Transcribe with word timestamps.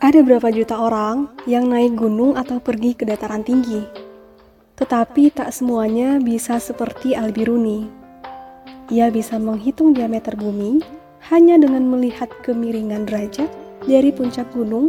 Ada 0.00 0.24
berapa 0.24 0.48
juta 0.48 0.80
orang 0.80 1.28
yang 1.44 1.68
naik 1.68 1.92
gunung 1.92 2.32
atau 2.32 2.56
pergi 2.56 2.96
ke 2.96 3.04
dataran 3.04 3.44
tinggi, 3.44 3.84
tetapi 4.80 5.28
tak 5.28 5.52
semuanya 5.52 6.16
bisa 6.16 6.56
seperti 6.56 7.12
Al-Biruni. 7.12 7.84
Ia 8.88 9.12
bisa 9.12 9.36
menghitung 9.36 9.92
diameter 9.92 10.40
bumi 10.40 10.80
hanya 11.28 11.60
dengan 11.60 11.84
melihat 11.84 12.32
kemiringan 12.40 13.04
derajat 13.04 13.52
dari 13.84 14.08
puncak 14.08 14.48
gunung 14.56 14.88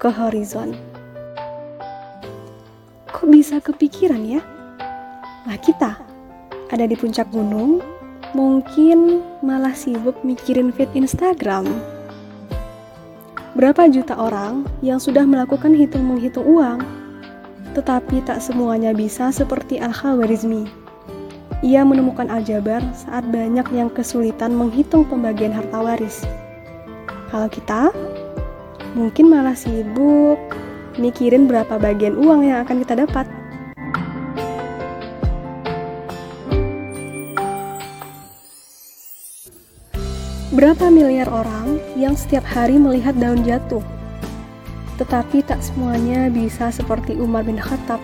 ke 0.00 0.08
horizon. 0.08 0.72
Kok 3.12 3.28
bisa 3.28 3.60
kepikiran 3.60 4.24
ya? 4.24 4.40
Lah 5.44 5.60
kita 5.60 6.00
ada 6.72 6.84
di 6.88 6.96
puncak 6.96 7.28
gunung, 7.28 7.84
mungkin 8.32 9.20
malah 9.44 9.76
sibuk 9.76 10.16
mikirin 10.24 10.72
feed 10.72 10.88
Instagram. 10.96 11.95
Berapa 13.56 13.88
juta 13.88 14.12
orang 14.20 14.68
yang 14.84 15.00
sudah 15.00 15.24
melakukan 15.24 15.72
hitung-menghitung 15.72 16.44
uang, 16.44 16.84
tetapi 17.72 18.20
tak 18.28 18.44
semuanya 18.44 18.92
bisa 18.92 19.32
seperti 19.32 19.80
Al-Khawarizmi. 19.80 20.68
Ia 21.64 21.80
menemukan 21.80 22.28
aljabar 22.28 22.84
saat 22.92 23.24
banyak 23.32 23.64
yang 23.72 23.88
kesulitan 23.88 24.52
menghitung 24.52 25.08
pembagian 25.08 25.56
harta 25.56 25.80
waris. 25.80 26.28
Kalau 27.32 27.48
kita, 27.48 27.96
mungkin 28.92 29.32
malah 29.32 29.56
sibuk 29.56 30.36
mikirin 31.00 31.48
berapa 31.48 31.80
bagian 31.80 32.12
uang 32.12 32.44
yang 32.44 32.60
akan 32.60 32.84
kita 32.84 33.08
dapat. 33.08 33.24
Berapa 40.56 40.88
miliar 40.88 41.28
orang 41.28 41.76
yang 42.00 42.16
setiap 42.16 42.40
hari 42.48 42.80
melihat 42.80 43.12
daun 43.20 43.44
jatuh, 43.44 43.84
tetapi 44.96 45.44
tak 45.44 45.60
semuanya 45.60 46.32
bisa 46.32 46.72
seperti 46.72 47.12
Umar 47.12 47.44
bin 47.44 47.60
Khattab. 47.60 48.00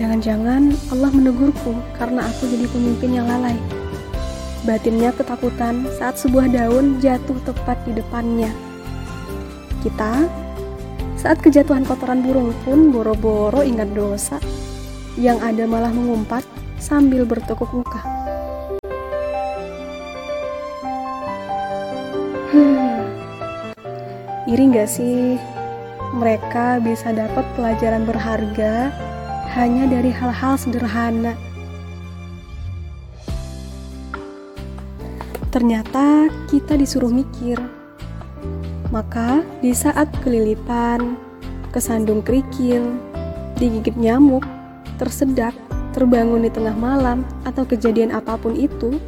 Jangan-jangan 0.00 0.72
Allah 0.88 1.12
menegurku 1.12 1.76
karena 2.00 2.24
aku 2.24 2.48
jadi 2.48 2.64
pemimpin 2.72 3.20
yang 3.20 3.28
lalai. 3.28 3.52
Batinnya 4.64 5.12
ketakutan 5.12 5.84
saat 6.00 6.16
sebuah 6.16 6.48
daun 6.48 6.96
jatuh 7.04 7.36
tepat 7.44 7.76
di 7.84 8.00
depannya. 8.00 8.48
Kita, 9.84 10.24
saat 11.20 11.36
kejatuhan 11.44 11.84
kotoran 11.84 12.24
burung 12.24 12.56
pun 12.64 12.88
boro-boro 12.88 13.60
ingat 13.60 13.92
dosa, 13.92 14.40
yang 15.20 15.36
ada 15.44 15.68
malah 15.68 15.92
mengumpat 15.92 16.48
sambil 16.80 17.28
bertekuk 17.28 17.68
muka. 17.76 18.23
Hmm, 22.54 23.02
iri 24.46 24.70
gak 24.70 24.86
sih 24.86 25.34
mereka 26.14 26.78
bisa 26.78 27.10
dapat 27.10 27.42
pelajaran 27.58 28.06
berharga 28.06 28.94
hanya 29.58 29.90
dari 29.90 30.14
hal-hal 30.14 30.54
sederhana? 30.54 31.34
Ternyata 35.50 36.30
kita 36.46 36.78
disuruh 36.78 37.10
mikir. 37.10 37.58
Maka 38.94 39.42
di 39.58 39.74
saat 39.74 40.06
kelilipan, 40.22 41.18
kesandung 41.74 42.22
kerikil, 42.22 42.94
digigit 43.58 43.98
nyamuk, 43.98 44.46
tersedak, 44.94 45.58
terbangun 45.90 46.46
di 46.46 46.50
tengah 46.54 46.78
malam, 46.78 47.26
atau 47.42 47.66
kejadian 47.66 48.14
apa 48.14 48.38
pun 48.38 48.54
itu, 48.54 49.02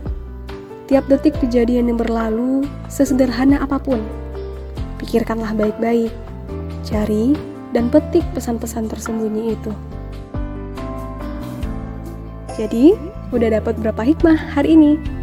Tiap 0.87 1.11
detik 1.11 1.34
kejadian 1.42 1.91
yang 1.91 1.98
berlalu, 1.98 2.62
sesederhana 2.87 3.59
apa 3.59 3.75
pun, 3.75 3.98
pikirkanlah 5.03 5.51
baik-baik, 5.59 6.15
cari 6.87 7.34
dan 7.75 7.91
petik 7.91 8.23
pesan-pesan 8.31 8.87
tersembunyi 8.87 9.59
itu. 9.59 9.75
Jadi, 12.55 12.94
udah 13.34 13.59
dapat 13.59 13.75
berapa 13.83 13.99
hikmah 13.99 14.55
hari 14.55 14.78
ini? 14.78 15.16